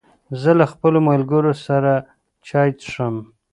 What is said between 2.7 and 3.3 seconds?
څښم.